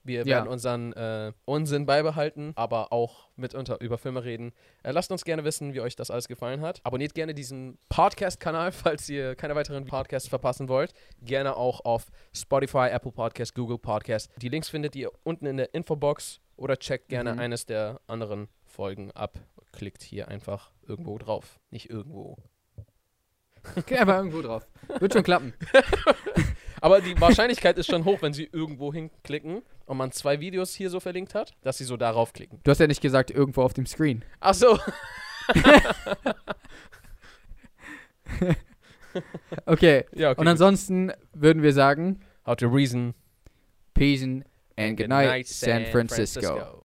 [0.04, 0.36] Wir Ja.
[0.38, 4.52] werden unseren äh, Unsinn beibehalten, aber auch mitunter über Filme reden.
[4.82, 6.80] Äh, lasst uns gerne wissen, wie euch das alles gefallen hat.
[6.84, 10.92] Abonniert gerne diesen Podcast-Kanal, falls ihr keine weiteren Podcasts verpassen wollt.
[11.20, 14.30] Gerne auch auf Spotify, Apple Podcast, Google Podcast.
[14.38, 17.38] Die Links findet ihr unten in der Infobox oder checkt gerne Mhm.
[17.38, 19.38] eines der anderen Folgen ab.
[19.72, 21.58] Klickt hier einfach irgendwo drauf.
[21.70, 22.36] Nicht irgendwo.
[23.87, 24.66] Geh einfach irgendwo drauf.
[24.98, 25.55] Wird schon klappen.
[26.81, 30.90] Aber die Wahrscheinlichkeit ist schon hoch, wenn sie irgendwo hinklicken und man zwei Videos hier
[30.90, 32.61] so verlinkt hat, dass sie so darauf klicken.
[32.64, 34.25] Du hast ja nicht gesagt, irgendwo auf dem Screen.
[34.40, 34.79] Ach so.
[39.66, 40.07] Okay.
[40.14, 40.40] Ja, okay.
[40.40, 43.14] Und ansonsten würden wir sagen, How to reason
[43.94, 46.81] Peace and good night, San Francisco.